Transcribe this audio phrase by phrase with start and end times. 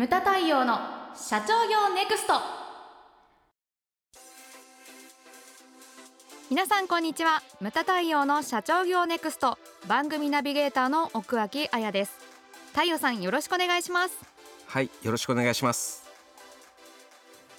[0.00, 0.78] ムタ太陽の
[1.14, 2.32] 社長業ネクスト。
[6.48, 7.42] 皆さんこんにちは。
[7.60, 9.58] ムタ太陽の社長業ネクスト。
[9.88, 12.16] 番組ナビゲーターの奥脇彩です。
[12.72, 14.14] 太陽さんよろしくお願いします。
[14.68, 16.08] はいよろしくお願いします。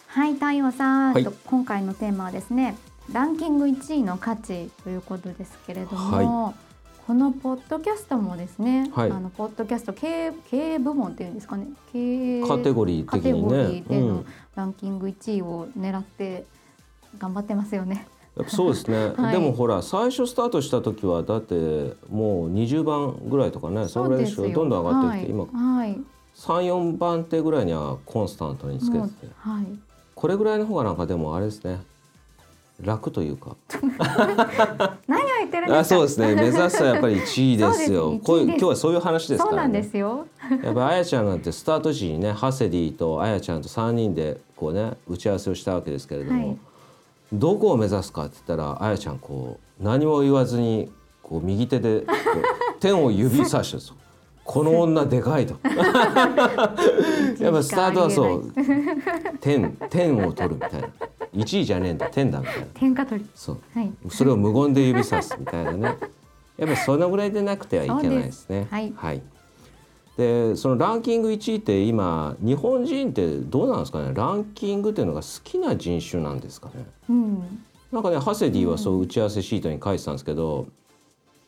[0.07, 1.23] はい太陽さん、はい。
[1.23, 2.75] と今回のテーマはですね
[3.13, 6.55] ランキング1位の価値ということですけれども、
[7.11, 9.11] このポッドキャストもですね、はい。
[9.11, 11.67] あのポッドキャスト経営経営部門っていうんですかね。
[11.91, 14.25] 経営カテゴリーカテゴリ的にねーでのうん。
[14.55, 16.45] ランキング1位を狙って
[17.17, 18.07] 頑張ってますよね。
[18.47, 19.33] そうですね、 はい。
[19.33, 24.49] でもほら最初スタートした時はだってもう20番ぐらいとかねそれぐらいでしょ。
[24.49, 25.43] どんどん上がってきて、今。
[25.43, 26.01] はい、はい、
[26.37, 29.27] 34番手ぐらいにはコンスタントにつけてて。
[29.35, 29.65] はい。
[30.15, 31.81] これぐらいの方がなんかでもあれですね
[32.83, 33.55] 楽というか。
[35.07, 35.79] 何を言ってるんですか。
[35.79, 36.35] あそうですね。
[36.35, 38.11] 目指すはやっぱり1位ですよ。
[38.11, 40.27] です1位ですこういう今日はそういう話ですそうなんからねですよ。
[40.63, 46.57] やっぱあやちゃんなんてスタート時にねハセディとあやちゃんと3人でこうね打ち合わせをしたわけですけれども、はい。
[47.33, 50.91] どこを目指すかって言ったらあやちゃんこう何も言わずに
[51.23, 52.05] こう右手で
[52.79, 53.95] 天を指さしてですよ。
[54.43, 55.55] この女でかいと。
[57.39, 58.51] やっぱスタートはそう。
[59.39, 60.87] 天天を取るみたいな
[61.35, 63.29] 1位じゃねえんだ天だみたいな天下取り。
[63.35, 63.91] そうはい。
[64.09, 65.97] それを無言で指さすみたいなね
[66.57, 68.67] やっぱりそのぐらいでなくてはいけないですね。
[68.69, 69.21] そうですはい
[70.17, 74.11] でそのランキング1位って今日本人ってどうなんですかね？
[74.13, 76.85] ランキングっていうのが好きな人種なんですかね？
[77.09, 77.63] うん。
[77.93, 80.67] なんかねハセディはそう打ち合わせシートに書いてたんですけど、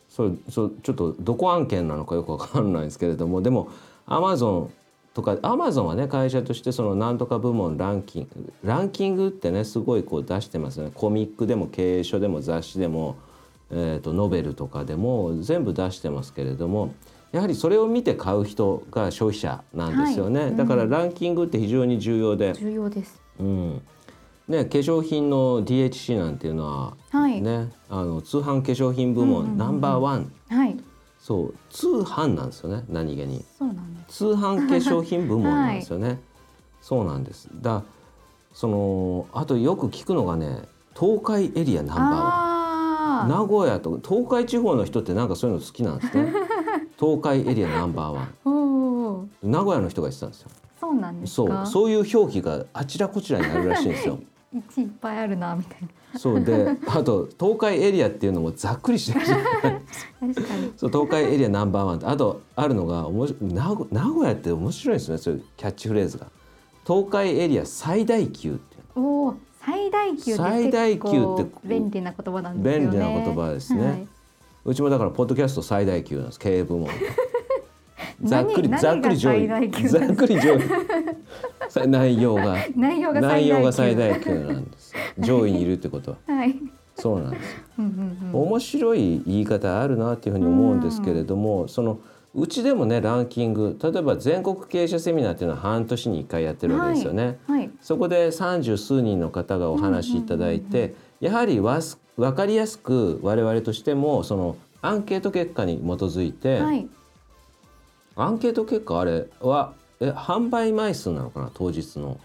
[0.10, 3.68] それそうちょっとどこ案件なのかよくわかんないんですけれどもでも
[4.06, 4.70] アマゾン
[5.14, 10.92] とかアマゾンはね会社としてそのなんとか部門ランキングランキングってねすごいこう出してますよね。
[10.94, 13.18] コミックでも経営書でも雑誌でも、
[13.70, 16.96] えー、とノベルとかでも全部出してますけれども
[17.32, 20.50] やはりそれを見て買う人が消費者なんですよね、はい。
[20.50, 23.20] うんだからランキングって非常に重要で、重要です。
[23.40, 23.82] うん。
[24.48, 27.42] ね、化粧品の DHC なんていうのははい。
[27.42, 30.32] ね、あの通販化粧品部門、ナンバーワン。
[30.50, 30.78] はい。
[31.24, 34.18] そう通販なんですよね何気にそうなんです。
[34.18, 36.20] 通販化粧品部門なんですよね、
[36.82, 37.84] そうなんですだ
[38.54, 40.64] そのあとよく聞くのがね
[41.00, 43.30] 東海エリアナンバーワン。
[43.30, 46.34] 名古屋と東海地方の人ってなんかそういうの好きなんですね
[47.00, 49.30] 東海エリアナンバーワン。
[49.44, 50.50] 名古屋の人が言ってたんですよ
[50.82, 51.66] そうなんですそうか。
[51.66, 54.20] そういう表記があちらこちらにあるらしいんですよ
[54.54, 55.78] 一いっぱいあるなみたい
[56.14, 56.20] な。
[56.20, 59.46] そうであと東海エリアっていうのもざっくりしてるじゃない。
[59.54, 60.74] 確かに。
[60.78, 61.98] そう東海エリアナンバーワン。
[61.98, 66.28] ってあとあるのがおもし名古名古屋って面白いですねそういうキャッチフレーズが。
[66.86, 69.36] 東海エリア最大級っていうおお。
[69.66, 71.02] 最大級最大級っ
[71.46, 72.92] て便利な言葉なんですよね。
[72.92, 74.08] 便利な言葉ですね、はい。
[74.66, 76.40] うちもだからポッドキャスト最大級なんです。
[76.40, 76.90] 経営部門
[78.24, 79.48] ざっくり何ざっくり上位。
[79.48, 80.60] ざっくり上位。
[80.60, 80.76] さ
[81.88, 83.48] 内容が内容が最大級。
[83.48, 86.56] 内容が最大級なんです上位にいるってことは はい。
[86.96, 88.42] そうなんですよ うんうんうん。
[88.48, 92.00] 面白い言い方あるなっていうふうに思うんですけれども、その
[92.36, 97.40] うちでもねランキング例えば全国経営者セミナーっていうのは半年に1回やってるわけですよね。
[97.48, 97.70] はい。
[97.82, 106.88] そこで三十数人の方がお話しいただいて、やはりわす分かりやすく我々としてもそのアンケート結果に基づいて、はい。
[108.16, 111.52] アンケート結果あれはえ販売枚数なのかな？
[111.54, 112.20] 当日の。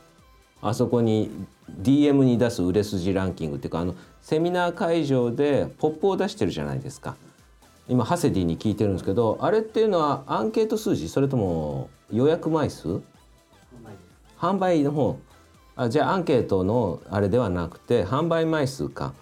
[0.60, 1.30] あそこに
[1.82, 7.14] DM に出す売れ筋ランキングっていうかあのセミナー会場でポップを出してるじゃないですか。
[7.88, 11.08] 今ハセディに聞いてるんですけどあれっていうのはアンケート数字？
[11.08, 13.00] それとも予約枚数？
[14.38, 15.18] 販売の方。
[15.76, 19.14] あじゃあアンケートのあれではなくて販売枚数か。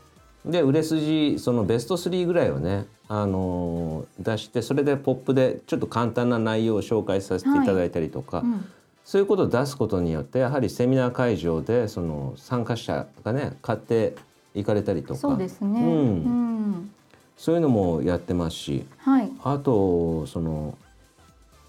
[0.47, 8.65] で売れ筋そのベスト3ぐらいをね、あのー出してそれでポップでちょっと簡単な内容を紹介させていただいたりとか、うん。
[9.05, 14.17] そういうことを出すことによってやはりセミナー会場でその参加者がね買って
[14.55, 15.81] いかれたりとかそうですね。
[15.81, 15.93] うんう
[16.79, 16.91] ん。
[17.37, 19.31] そういうのもやってますしはい。
[19.45, 20.77] あとその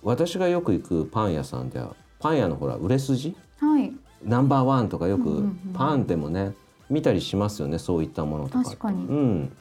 [0.02, 3.36] 私がよく行くパン屋さんではパン屋のほら売れ筋？
[3.60, 3.94] はい。
[4.24, 6.54] ナンバーワンとかよくパンでもね
[6.90, 9.58] 見たりしますよねそういったものとか確かにうん、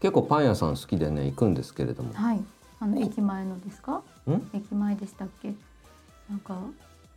[0.00, 2.40] 結構パン屋さん好きでね行くんですけれどもはい。
[2.80, 4.02] あの駅前のですか？
[4.28, 4.50] ん？
[4.54, 5.52] 駅前でしたっけ？
[6.30, 6.54] なんか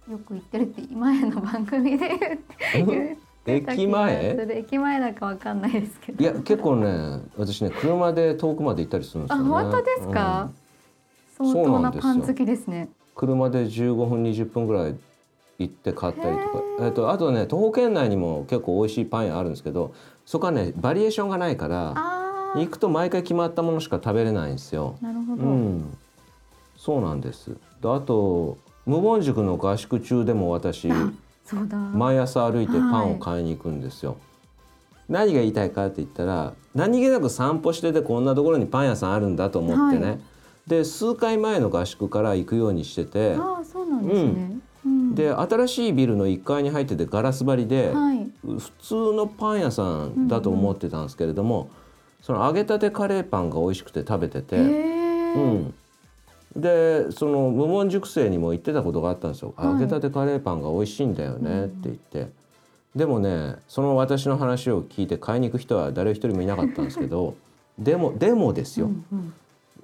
[0.09, 2.37] よく行ってるって前の番組で
[3.45, 4.37] 駅前？
[4.57, 6.23] 駅前だかわかんないですけど。
[6.23, 10.49] いや結構ね私ね車で遠くまで行ったりするんですあよね本当ですか？
[11.37, 12.89] 相そう当なパン好きですね。
[13.15, 14.95] 車で15分20分ぐらい
[15.59, 16.47] 行って買ったりと
[16.79, 19.93] か、えっとあとね徒歩圏内にも結構美味しいパン屋あるんですけど
[20.25, 22.20] そこはねバリエーションがないからあ
[22.55, 24.97] 行くと毎回決まったものしか食べれないんですよ。
[25.01, 25.43] あ、なるほど。
[25.43, 25.97] うん、
[26.77, 27.51] そうなんです。
[27.81, 30.89] であと無言塾の合宿中でも私
[31.45, 31.77] そうだ。
[31.77, 34.17] 毎朝歩いてパンを買いに行くんですよ。
[35.09, 40.19] 何が言いたいかって言ったら何気なく散歩しててこんなところにパン屋さんあるんだと思ってね、はい。
[40.67, 45.15] で数回前の合宿から行くようにしててああそうなんですね、うん。
[45.15, 48.31] で新しいビルの1階に入っててガラス張りで、はい。
[48.43, 51.69] 普通のパン屋さんだと思ってたんですけれども、
[52.21, 55.73] その揚げたてカレーパンが美味しくて食べてて、うん、
[56.55, 59.71] でその無門塾生にも言ってたことがあったんですよ、はい。
[59.71, 62.29] 揚げたてカレーパンが美味しいんだよねって言って、
[62.95, 67.35] でもねその私の話を聞いて買いに行く人は誰一人もいなかったんですけど
[67.79, 69.33] でもでもですよ、うん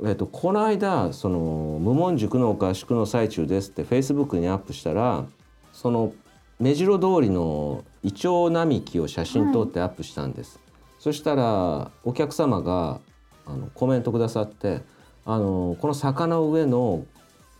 [0.02, 0.10] うん。
[0.10, 5.26] えっと、この間その無門塾の合宿の最中ですってフェイスブックにアップしたら
[5.74, 6.14] その
[6.60, 10.60] 目白通りのイチョウ並木を写真撮ってアップしたんです、
[11.08, 13.00] そしたらお客様が
[13.46, 14.82] あのコメントくださって
[15.26, 17.06] あのこの坂の上の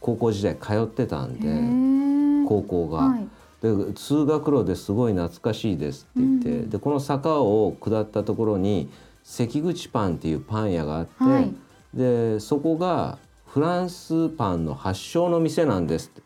[0.02, 2.98] 高校時代通ってたんで高校が。
[2.98, 3.28] はい。
[3.62, 8.90] で通学路ですごい懐かしいですって言って、うんでこの坂を下ったところに
[9.24, 11.54] 関口パンっていうパン屋があって、はい。
[11.94, 16.22] でそこがフランスパンの発祥の店なんですって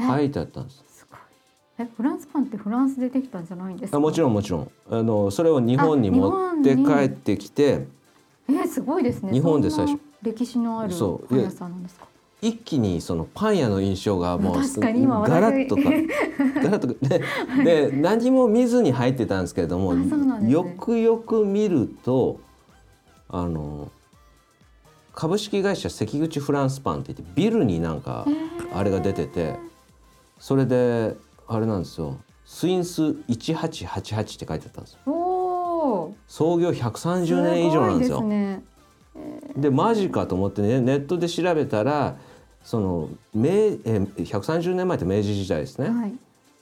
[0.00, 0.06] え？
[0.06, 0.84] 書いてあったんです。
[1.78, 3.96] えフランスパンってフランスでできたんじゃないんですか？
[3.96, 4.70] あもちろんもちろん。
[4.90, 6.28] あのそれを日本にあ持
[6.60, 7.86] って帰ってきて
[8.48, 9.32] えすごいですね。
[9.32, 9.98] 日本で最初。
[10.22, 10.94] 歴史のある
[11.28, 12.06] パン屋さんなんですか？
[12.42, 14.60] 一気にそのパン屋の印象がもうガ
[15.40, 15.82] ラッとか
[16.60, 19.94] ガラッとかでで 何も見ずに入ってたんですけれども、
[20.48, 22.40] よくよく見ると
[23.28, 23.90] あの
[25.14, 28.26] 株式会社関口フランスパンって言ってビルになんか
[28.74, 29.56] あれが出てて
[30.40, 31.16] それで
[31.46, 32.18] あれなんですよ。
[32.44, 36.14] スインス1888って書いてあったんですよ。
[36.26, 38.22] 創業130年以上なんですよ。
[39.56, 42.16] でマジかと思ってねネットで調べたら
[42.62, 43.78] その明え
[44.16, 46.14] 130年前って明治時代ですね、はい。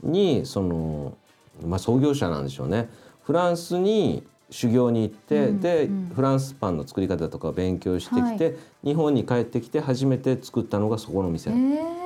[0.03, 1.17] にその、
[1.65, 2.89] まあ、創業者なんでしょうね。
[3.23, 6.13] フランスに修行に行って、うんで、うん。
[6.15, 8.53] フランスパンの作り方とかを勉強してきて、は
[8.83, 12.00] 日本に帰ってきて初めて作ったのがそこの店、ええ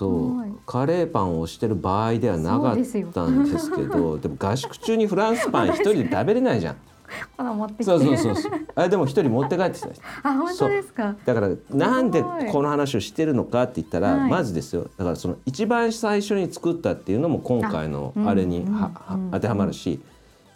[0.00, 0.58] そう。
[0.66, 2.76] カレーパンをしてる場合ではなかっ
[3.12, 6.76] たんですけど でも合宿中にフランスパン一人で食べれないじゃん。
[7.36, 7.84] この持ってきて。
[7.84, 8.52] そうそうそうそう。
[8.76, 9.88] あでも一人持って帰ってきた。
[10.22, 11.14] あ本当ですか？
[11.24, 14.30] だからなんでこの話をしてるのかって言ったら、はい。
[14.30, 14.86] まずですよ。
[14.96, 18.64] だからその一番最初に作ったっていうのも今回のああれに
[19.32, 20.00] 当てはまるし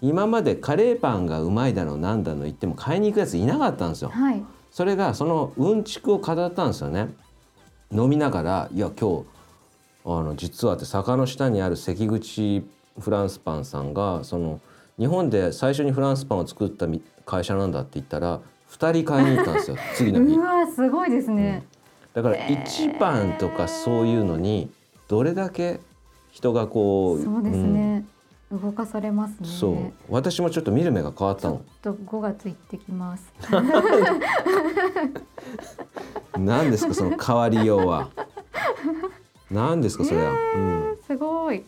[0.00, 4.10] 今までカレーパンがうまいだのなんだの言っても買いに行くやついなかったんですよ。
[4.10, 4.42] はい。
[4.70, 7.12] それがそのうんちくを語ったんですよね。
[7.92, 9.33] 飲みながらいや今日
[10.04, 12.64] あの実はって坂の下にある関口
[13.00, 14.60] フランスパンさんがその
[14.98, 18.40] 日本で最初にフランスパンを作ったみ会社なんだって言ったら
[18.70, 20.34] 2人買いに行ったんですよ 次の日。
[20.34, 20.40] う。
[20.40, 21.64] わすごいですね、
[22.12, 24.70] だから一番とかそういうのに
[25.08, 25.80] どれだけ
[26.30, 28.04] 人がこうそうですね、
[28.52, 29.36] 動かされますね。
[29.42, 29.92] うんそう。
[30.08, 31.62] 私もちょっと見る目が変わったの。
[31.82, 33.32] ちょっと5月行ってきます。
[36.38, 38.08] 何ですかその変わりようは
[39.50, 40.58] 何ですかそれは、う
[40.94, 41.58] ん、すごい。
[41.58, 41.62] い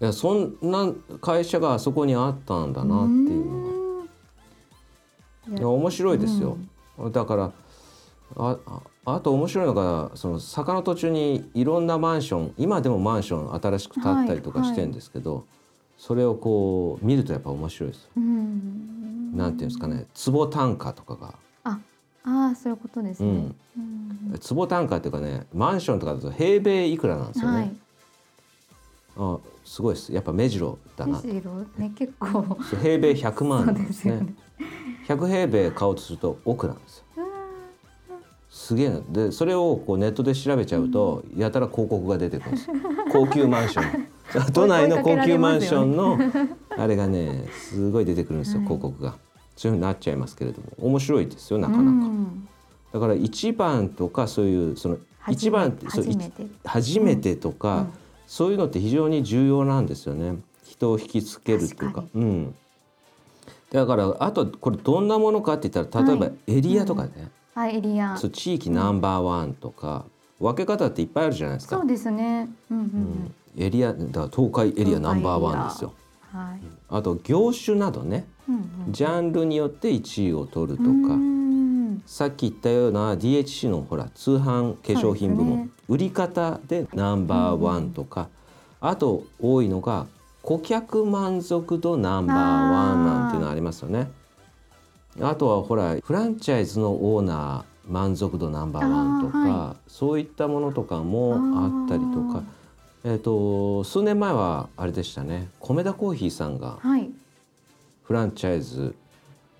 [0.00, 3.70] やそんな会社があそこにあったんだなっていうのが。
[5.48, 5.58] うーん。
[5.58, 6.56] いや面白いですよ、
[7.10, 7.52] だから
[8.36, 15.44] あああと面白いのがその坂の途中にいろんなマンション今でもマンション新しく建ったりとかしてるんですけど、
[15.98, 18.10] それをこう見るとやっぱ面白いですよ。
[18.16, 19.36] うん。
[19.36, 21.34] なんていうんですかね坪単価とかが、
[22.24, 23.56] ああーそういうことですね、うん、
[24.32, 24.38] うん。
[24.38, 27.58] 坪単価っていうかねマンションとかだと平米いくらなんですよね。
[27.58, 27.72] はい。
[29.16, 30.12] あすごいです。
[30.12, 31.20] やっぱ目白だな。
[31.20, 31.20] む。
[31.20, 32.56] しろね結構。
[32.82, 34.34] 平米100万なんですねですよね。
[35.08, 37.04] 100平米買おうとすると億なんですよ。
[38.50, 39.00] すげえな。
[39.08, 42.76] でそれをこうネットで調べちゃうと、やたら広告が出てくるんですよ。
[43.10, 44.08] 高級マンション。
[44.52, 46.18] 都内の高級マンションの
[46.76, 48.66] あれがねすごい出てくるんですよ、はい。
[48.66, 49.14] 広告が
[49.56, 52.48] そういうふうになっちゃいますけれども面白いですよなかーなか、うん。
[52.92, 55.86] だから一番とかそういうその一番って
[56.64, 57.36] 初めて。
[57.36, 57.92] とか、うん。
[58.26, 60.36] そういうのって非常に重要なんですよね。
[60.64, 62.04] 人を引きつけるっていうか。
[62.14, 62.54] うん。
[63.70, 66.34] だからあとこれどんなものかって言ったら例えばはい。
[66.48, 68.16] エリアとかね、はいエリア。
[68.16, 70.04] そう地域ナンバーワンとか、
[70.40, 71.76] 分け方っていっぱいあるじゃないですか。
[71.76, 72.48] そうですね。
[72.70, 73.34] うんうんうん。
[73.56, 75.90] エリアだから東海エリアナンバーワンですよ。
[75.96, 76.02] うん
[76.32, 76.60] はい。
[76.88, 78.54] あと業種などねうん
[78.86, 78.92] うん。
[78.92, 82.02] ジャンルによって1位を取るとか、うーん。
[82.06, 88.28] さっき言ったような DHC のほら通販化粧品部門、ね売り方でナンバーワンとか、
[88.80, 90.06] あと多いのが
[90.42, 94.10] 顧客満足度ナンバーワンなんていうのありますよね。
[95.20, 102.42] あとはほらフランチャイズのオーナ満足度ナンバーワンとか、はそういったものとかもあったりとか、
[103.04, 105.48] えー、と数年前はあれでしたね。
[105.60, 107.10] 米田コーヒーさんがはい。
[108.04, 108.94] フランチャイズ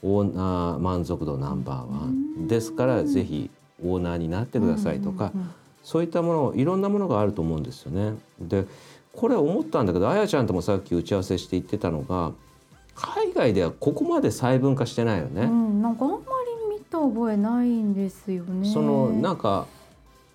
[0.03, 2.49] オーナー満足度ナンバーワン。
[2.49, 3.51] ですからぜひ
[3.85, 5.33] オーナーになってくださいとか、
[5.83, 8.17] そういったものいろんなものがあると思うんですよね。
[8.41, 8.65] で
[9.13, 12.33] これ思ったんだけどあやちゃんともさっき打ち合わせして言ってたのが
[12.95, 15.43] 海外ではここまで細分化してないよね。
[15.43, 16.23] うん、なんかあんまり
[16.79, 18.69] 見た覚えないんですよね。
[18.71, 19.67] そのなんか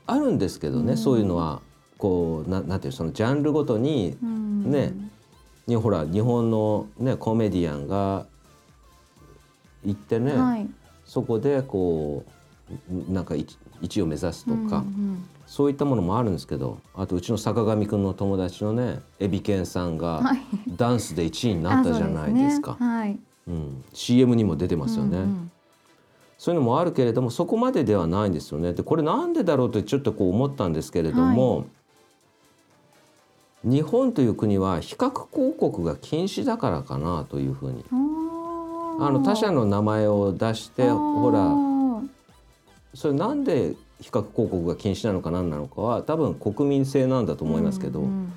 [0.05, 0.97] あるんですけどね、うん。
[0.97, 1.61] そういうのは
[1.97, 4.71] こうななんていうそのジャンルごとにうん。
[4.71, 4.93] ね
[5.67, 8.25] にほら日本のねコメディアンが
[9.83, 10.67] 行ってね、はい、
[11.05, 12.23] そこでこ
[12.89, 20.39] うなんか一一位を目指すとか、うんうんそういったものもあるんですけどあとうちの坂上くんの友達のねエビケンさんがはい、
[20.75, 22.75] ダンスで1位になったじゃないですか。
[22.77, 22.89] うね。
[22.89, 25.51] はい、うん、CM にも出てますよね、うんうん。
[26.37, 28.73] そういうのもあるけれどもそこまでではないんですよね。
[28.73, 31.67] でこれなんでだろうとちょっとこう思ったんですけれども、
[33.63, 37.83] 日本という国は比較広告が禁止だからかなというふうに。
[38.99, 41.53] あの他社の名前を出してほら
[42.95, 48.33] それなんで比較広告が禁止なのか何なのかは多分国民性なんだと思いますけど、うんうん。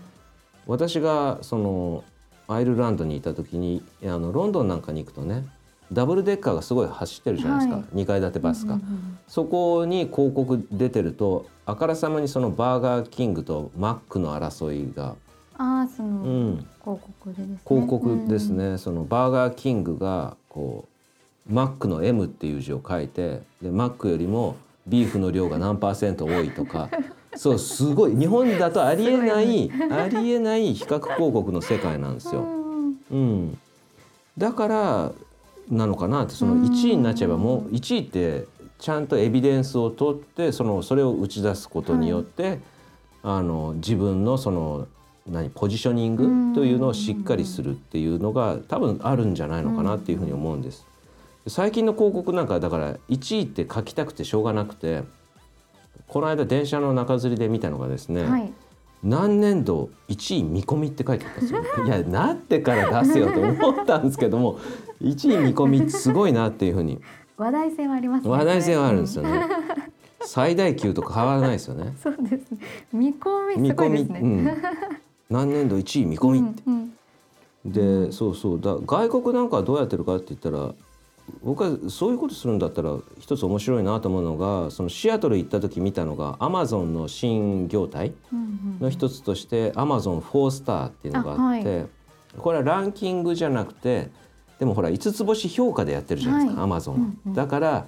[0.66, 2.04] 私がその
[2.46, 5.46] アイルランドにいた時にあのロンドンなんかに行くとね
[5.92, 7.85] ダブルデッカーがすごい走ってるじゃないですか、はい。
[7.97, 15.14] 2階建てバスが、うんうんそこに広告出てるとあからさまにそのバーガーキングとマックの争いが、
[15.56, 17.59] ああそのうん、広告でですね。
[17.64, 20.88] 広告ですね、そのバーガーキングがこ
[21.49, 24.56] うマックの M っていう字を書いてでマックよりも
[24.88, 26.88] ビーフの量が何パーセント多いとか。
[27.37, 28.16] そうすごい。
[28.16, 32.40] 日本だとありえない、ありえない比較広告の世界なんですよ。
[32.40, 32.97] うん。
[33.12, 33.59] うん、
[34.37, 35.12] だから
[35.70, 38.46] なのかなってそのうん1位になっちゃえばもう1位って
[38.78, 42.60] ちゃんとエビデンスを取ってそのそれを打ち出すことによって、
[43.22, 44.88] あの自分のその
[45.28, 50.86] 何ポジショニングというのをしっかりするっていうのが多分あるんじゃないのかなっていうふうに思うんです。
[51.46, 55.04] 最近の広告なんかだから1位って書きたくてしょうがなくて
[56.06, 58.52] この間電車の中吊りで見たのがですね、はい。
[59.02, 61.64] 何年度1位見込みって書いてあったんですよ。
[61.87, 64.59] いやなってから出せよと思ったんですけども
[65.02, 67.00] 1位見込みすごいなっていうふうに
[67.37, 68.30] 話題性はありますね。
[68.30, 69.25] 話題性はあるんですよ。
[69.25, 69.47] よね。
[70.23, 71.97] 最大級と変わらないですよね。
[72.02, 72.59] そうですね。
[72.92, 74.21] 見込みすごいですね。
[74.21, 74.62] うん、
[75.30, 76.62] 何年度1位見込みって。
[76.66, 76.92] うんうん
[77.64, 80.75] でそうそうだ外国なんかはどうやってるかって言ったら
[81.42, 88.12] 僕はそういうことするんだったら一つ面白いなと思うのがそのシアトル行った時見たのがアマゾンの新業態
[88.80, 91.87] の一つとしてアマゾン4スターっていうのがあって
[92.37, 94.10] これはランキングじゃなくて
[94.58, 96.70] でもほら5つ星評価でやってるじゃないですか、はい。
[96.70, 97.87] アマゾンだから、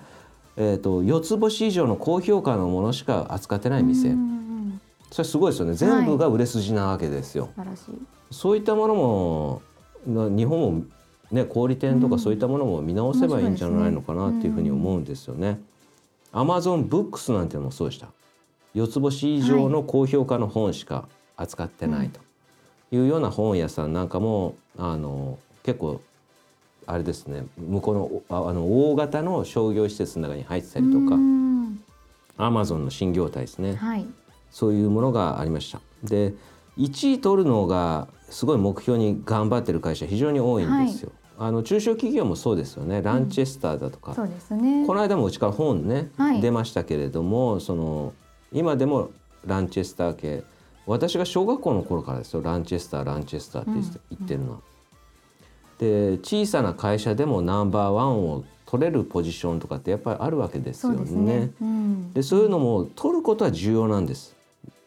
[0.57, 4.17] えー、と4つ星以上の高評価のものしか扱ってない店、
[5.11, 5.75] それすごいですよね。
[5.75, 7.51] 全部が売れ筋なわけですよ。
[8.31, 9.63] そういったものも
[10.07, 10.85] な日本も
[11.33, 15.61] ね小売店とかうんそういったものも見直せばいいんじゃないのかなっていうふうに思うんですよね。
[16.33, 18.09] アマゾンブックスなんてのもそうでした。
[18.75, 22.21] 四つ星以上の高評価の本しか扱ってないと
[22.91, 26.01] いうような本屋さんなんかもあの結構
[26.87, 31.83] あれですね向こうのああの大型の商業施設の中に入ってたりとかうん
[32.39, 33.75] アマゾンの新業態ですね。
[33.75, 34.07] はい。
[34.51, 35.81] そういうものがありました。
[36.03, 36.35] で
[36.79, 41.13] 1位取るのがすごい目標に頑張ってる会社非常に多いんですよ。
[41.45, 43.03] あの中小企業もそうですよね。
[43.03, 44.87] ランチェスターだとか、そうですね。
[44.87, 46.41] この間もうちから本ね、はい。
[46.41, 48.13] 出ましたけれどもその
[48.53, 49.11] 今でも
[49.45, 50.45] ランチェスター系。
[50.87, 52.43] 私が小学校の頃からですよ。
[52.43, 53.71] ランチェスターランチェスターって
[54.11, 54.59] 言って,、るのは。
[55.79, 61.51] で小さな会社でもナンバーワンを取れるポジションとかってやっぱりあるわけですよそうですね。
[61.61, 62.13] うん。
[62.13, 64.37] でそういうのも取ることは重要なんです。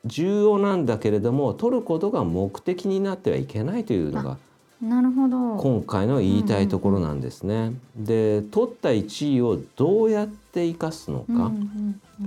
[0.05, 4.37] 重要なんだけれども取ることが目的になってはいけないというのが
[4.81, 5.55] なるほど。
[5.57, 7.73] 今回の言いたいところなんですね。
[7.95, 11.51] で取った1位をどうやって生かすのか、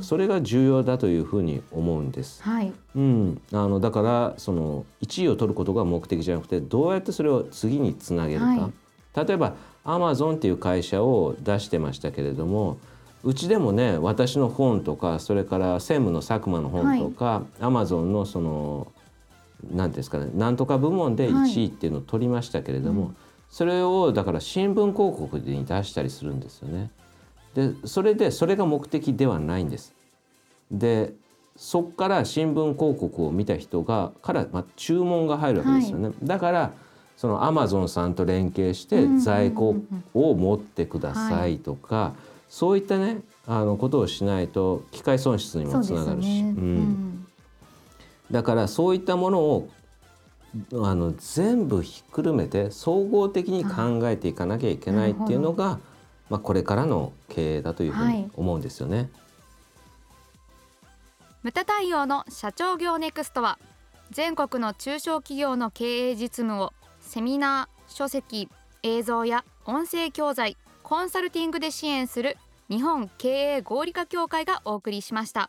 [0.01, 2.43] それが重要だというふうに思うんです。
[2.43, 2.73] はい。
[2.97, 8.71] うん、あのだからその1位を取ることが目的じゃなくてどうやってそれを次につなげるか、は
[9.15, 12.79] 例えばアマゾンっていう会社を出してましたけれども
[13.25, 18.93] うちでもね私の本とかそれから専務の佐久間の本とか、アマゾンのその
[19.73, 23.17] 何ですかねなんとか部門で1位っていうのを取りましたけれども、うん
[23.51, 26.91] それをだから新聞広告に出したりするんですよね。
[27.55, 29.95] でそれでそれが目的ではないんです。
[30.71, 31.15] で
[31.57, 36.11] そこから新聞広告を見た人がから、まあ、注文が入るわけですよね。
[36.23, 36.73] だから
[37.17, 39.77] そのアマゾンさんと連携して在庫
[40.15, 42.15] を持ってくださいとか、
[42.49, 46.75] そういったねあのことをしないと機械損失にもつながるし、ね、ううん。
[46.77, 47.08] ん
[48.31, 49.69] だからそういったものを
[50.75, 55.79] あの全部ひっくるめて総合的に考えていかなきゃいけないっていうのが
[56.29, 59.11] まあ、これからの経営だというふうに思うんですよね。
[61.43, 63.59] ムタ対応の社長業ネクストは
[64.11, 68.49] 全国の中小企業の経営実務をセミナー書籍
[68.83, 72.37] 映像や音声教材コンサルティングで支援する
[72.69, 75.49] 日本経営合理化協会がお送りしました